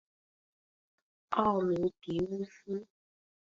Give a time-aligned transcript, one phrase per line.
[1.29, 2.87] 奥卢狄乌斯。